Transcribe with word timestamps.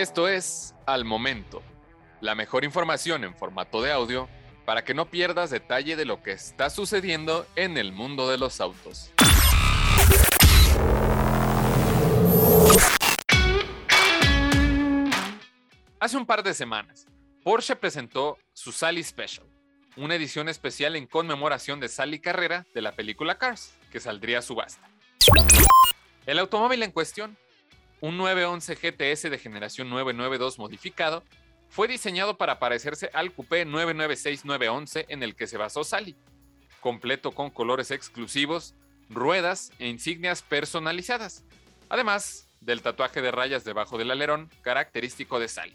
Esto 0.00 0.28
es 0.28 0.74
Al 0.86 1.04
Momento, 1.04 1.62
la 2.22 2.34
mejor 2.34 2.64
información 2.64 3.22
en 3.22 3.34
formato 3.34 3.82
de 3.82 3.92
audio 3.92 4.30
para 4.64 4.82
que 4.82 4.94
no 4.94 5.10
pierdas 5.10 5.50
detalle 5.50 5.94
de 5.94 6.06
lo 6.06 6.22
que 6.22 6.32
está 6.32 6.70
sucediendo 6.70 7.46
en 7.54 7.76
el 7.76 7.92
mundo 7.92 8.26
de 8.30 8.38
los 8.38 8.62
autos. 8.62 9.12
Hace 16.00 16.16
un 16.16 16.24
par 16.24 16.44
de 16.44 16.54
semanas, 16.54 17.06
Porsche 17.44 17.76
presentó 17.76 18.38
su 18.54 18.72
Sally 18.72 19.04
Special, 19.04 19.46
una 19.98 20.14
edición 20.14 20.48
especial 20.48 20.96
en 20.96 21.06
conmemoración 21.06 21.78
de 21.78 21.90
Sally 21.90 22.20
Carrera 22.20 22.64
de 22.72 22.80
la 22.80 22.92
película 22.92 23.36
Cars, 23.36 23.74
que 23.92 24.00
saldría 24.00 24.38
a 24.38 24.42
subasta. 24.42 24.88
El 26.24 26.38
automóvil 26.38 26.82
en 26.84 26.90
cuestión, 26.90 27.36
un 28.00 28.16
911 28.16 28.74
GTS 28.74 29.30
de 29.30 29.38
generación 29.38 29.90
992 29.90 30.58
modificado, 30.58 31.22
fue 31.68 31.86
diseñado 31.86 32.36
para 32.36 32.58
parecerse 32.58 33.10
al 33.12 33.32
coupé 33.32 33.66
996-911 33.66 35.06
en 35.08 35.22
el 35.22 35.36
que 35.36 35.46
se 35.46 35.56
basó 35.56 35.84
Sally, 35.84 36.16
completo 36.80 37.32
con 37.32 37.50
colores 37.50 37.90
exclusivos, 37.90 38.74
ruedas 39.08 39.72
e 39.78 39.88
insignias 39.88 40.42
personalizadas, 40.42 41.44
además 41.88 42.48
del 42.60 42.82
tatuaje 42.82 43.22
de 43.22 43.30
rayas 43.30 43.64
debajo 43.64 43.98
del 43.98 44.10
alerón 44.10 44.50
característico 44.62 45.38
de 45.38 45.48
Sally. 45.48 45.74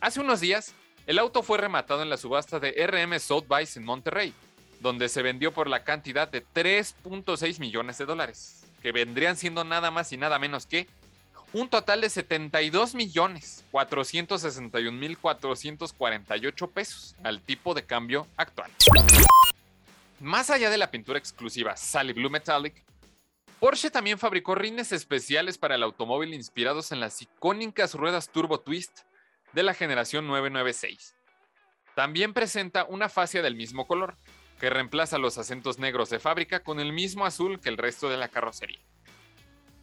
Hace 0.00 0.20
unos 0.20 0.40
días, 0.40 0.74
el 1.06 1.18
auto 1.18 1.42
fue 1.42 1.58
rematado 1.58 2.02
en 2.02 2.10
la 2.10 2.16
subasta 2.16 2.60
de 2.60 2.86
RM 2.86 3.18
Sotheby's 3.18 3.76
en 3.76 3.84
Monterrey, 3.84 4.32
donde 4.80 5.08
se 5.08 5.22
vendió 5.22 5.52
por 5.52 5.68
la 5.68 5.84
cantidad 5.84 6.28
de 6.28 6.44
3.6 6.44 7.58
millones 7.58 7.98
de 7.98 8.06
dólares, 8.06 8.64
que 8.82 8.92
vendrían 8.92 9.36
siendo 9.36 9.64
nada 9.64 9.90
más 9.90 10.12
y 10.12 10.16
nada 10.16 10.38
menos 10.38 10.66
que 10.66 10.86
un 11.52 11.68
total 11.68 12.00
de 12.00 12.10
72 12.10 12.94
millones 12.94 13.64
461 13.70 14.92
mil 14.92 15.18
448 15.18 16.66
pesos 16.68 17.16
al 17.22 17.40
tipo 17.40 17.74
de 17.74 17.84
cambio 17.84 18.26
actual. 18.36 18.70
Más 20.20 20.50
allá 20.50 20.70
de 20.70 20.78
la 20.78 20.90
pintura 20.90 21.18
exclusiva 21.18 21.76
Sally 21.76 22.12
Blue 22.12 22.30
Metallic, 22.30 22.82
Porsche 23.60 23.90
también 23.90 24.18
fabricó 24.18 24.54
rines 24.54 24.92
especiales 24.92 25.56
para 25.56 25.76
el 25.76 25.82
automóvil 25.82 26.34
inspirados 26.34 26.92
en 26.92 27.00
las 27.00 27.22
icónicas 27.22 27.94
ruedas 27.94 28.28
Turbo 28.28 28.60
Twist 28.60 29.00
de 29.52 29.62
la 29.62 29.72
generación 29.72 30.26
996. 30.26 31.14
También 31.94 32.34
presenta 32.34 32.84
una 32.84 33.08
fascia 33.08 33.40
del 33.40 33.56
mismo 33.56 33.86
color, 33.86 34.14
que 34.60 34.68
reemplaza 34.68 35.16
los 35.16 35.38
acentos 35.38 35.78
negros 35.78 36.10
de 36.10 36.18
fábrica 36.18 36.60
con 36.60 36.80
el 36.80 36.92
mismo 36.92 37.24
azul 37.24 37.58
que 37.60 37.70
el 37.70 37.78
resto 37.78 38.10
de 38.10 38.18
la 38.18 38.28
carrocería. 38.28 38.80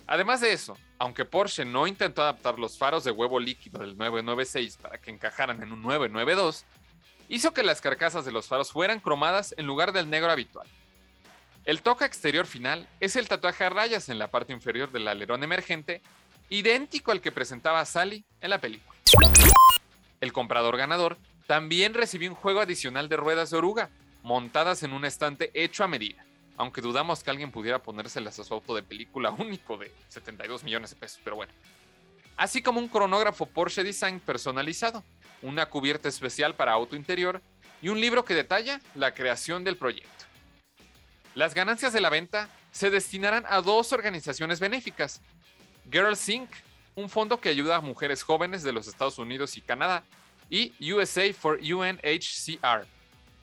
Además 0.06 0.42
de 0.42 0.52
eso, 0.52 0.78
aunque 1.00 1.26
Porsche 1.26 1.66
no 1.66 1.88
intentó 1.88 2.22
adaptar 2.22 2.60
los 2.60 2.78
faros 2.78 3.04
de 3.04 3.12
huevo 3.12 3.40
líquido 3.40 3.80
del 3.80 3.98
996 3.98 4.78
para 4.78 4.98
que 4.98 5.12
encajaran 5.12 5.64
en 5.64 5.72
un 5.72 5.82
992, 5.82 6.66
hizo 7.30 7.54
que 7.54 7.64
las 7.64 7.80
carcasas 7.80 8.26
de 8.26 8.32
los 8.32 8.48
faros 8.48 8.72
fueran 8.72 9.00
cromadas 9.00 9.56
en 9.58 9.66
lugar 9.66 9.94
del 9.94 10.10
negro 10.10 10.32
habitual. 10.32 10.68
El 11.66 11.82
toque 11.82 12.04
exterior 12.04 12.46
final 12.46 12.90
es 13.00 13.16
el 13.16 13.30
tatuaje 13.30 13.64
a 13.64 13.70
rayas 13.70 14.10
en 14.10 14.20
la 14.20 14.30
parte 14.30 14.52
inferior 14.52 14.92
del 14.92 15.08
alerón 15.08 15.44
emergente, 15.44 16.02
idéntico 16.50 17.12
al 17.12 17.22
que 17.22 17.32
presentaba 17.32 17.86
Sally 17.86 18.26
en 18.42 18.50
la 18.50 18.60
película. 18.60 19.00
El 20.20 20.34
comprador 20.34 20.76
ganador 20.76 21.18
también 21.48 21.94
recibió 21.94 22.30
un 22.30 22.36
juego 22.36 22.60
adicional 22.60 23.08
de 23.08 23.16
ruedas 23.16 23.50
de 23.50 23.58
oruga, 23.58 23.90
montadas 24.22 24.84
en 24.84 24.92
un 24.92 25.06
estante 25.06 25.52
hecho 25.54 25.86
a 25.86 25.88
medida 25.88 26.26
aunque 26.58 26.82
dudamos 26.82 27.24
que 27.24 27.30
alguien 27.30 27.52
pudiera 27.52 27.82
ponérselas 27.82 28.40
a 28.40 28.44
su 28.44 28.54
auto 28.54 28.76
de 28.76 28.84
película 28.84 29.32
único 29.38 29.78
de 29.78 29.92
72 30.10 30.64
millones 30.64 30.92
de 30.92 30.96
pesos, 30.96 31.20
pero 31.24 31.36
bueno. 31.36 31.52
Así 32.36 32.62
como 32.62 32.80
un 32.80 32.88
cronógrafo 32.88 33.46
Porsche 33.46 33.84
Design 33.84 34.20
personalizado, 34.20 35.04
una 35.42 35.68
cubierta 35.68 36.10
especial 36.10 36.56
para 36.56 36.74
auto 36.74 36.96
interior 36.96 37.42
y 37.82 37.90
un 37.90 38.00
libro 38.00 38.26
que 38.26 38.34
detalla 38.34 38.80
la 38.96 39.14
creación 39.14 39.64
del 39.64 39.78
proyecto. 39.78 40.10
Las 41.36 41.54
ganancias 41.54 41.94
de 41.94 42.02
la 42.02 42.10
venta 42.10 42.50
se 42.72 42.90
destinarán 42.90 43.44
a 43.48 43.62
dos 43.62 43.92
organizaciones 43.94 44.60
benéficas. 44.60 45.22
Girls 45.92 46.28
Inc., 46.30 46.50
un 46.96 47.10
fondo 47.10 47.40
que 47.40 47.50
ayuda 47.50 47.78
a 47.78 47.82
mujeres 47.82 48.24
jóvenes 48.24 48.64
de 48.64 48.72
los 48.72 48.88
Estados 48.88 49.18
Unidos 49.18 49.58
y 49.58 49.62
Canadá, 49.62 50.04
y 50.50 50.74
USA 50.94 51.34
for 51.34 51.60
UNHCR, 51.60 52.86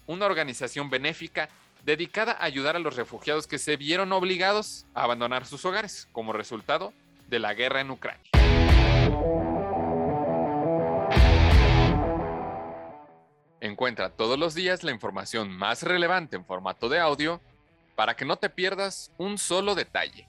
una 0.06 0.26
organización 0.26 0.88
benéfica 0.88 1.48
dedicada 1.84 2.32
a 2.32 2.44
ayudar 2.44 2.76
a 2.76 2.80
los 2.80 2.96
refugiados 2.96 3.46
que 3.46 3.58
se 3.58 3.76
vieron 3.76 4.12
obligados 4.12 4.86
a 4.94 5.04
abandonar 5.04 5.46
sus 5.46 5.64
hogares 5.64 6.08
como 6.12 6.32
resultado 6.32 6.92
de 7.28 7.38
la 7.38 7.54
guerra 7.54 7.80
en 7.80 7.90
Ucrania. 7.90 8.30
Encuentra 13.60 14.10
todos 14.10 14.38
los 14.38 14.54
días 14.54 14.82
la 14.82 14.90
información 14.90 15.50
más 15.50 15.82
relevante 15.82 16.36
en 16.36 16.44
formato 16.44 16.88
de 16.88 16.98
audio 16.98 17.40
para 17.94 18.16
que 18.16 18.24
no 18.24 18.36
te 18.36 18.48
pierdas 18.48 19.12
un 19.18 19.36
solo 19.36 19.74
detalle. 19.74 20.26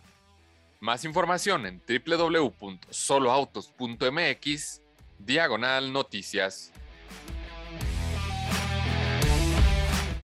Más 0.81 1.05
información 1.05 1.65
en 1.65 1.81
www.soloautos.mx, 1.87 4.81
diagonal 5.19 5.93
noticias. 5.93 6.73